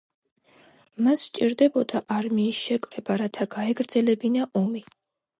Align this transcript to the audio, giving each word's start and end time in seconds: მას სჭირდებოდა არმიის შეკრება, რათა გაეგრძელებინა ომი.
მას 1.07 1.25
სჭირდებოდა 1.25 2.01
არმიის 2.15 2.61
შეკრება, 2.69 3.17
რათა 3.23 3.47
გაეგრძელებინა 3.57 4.49
ომი. 4.63 4.83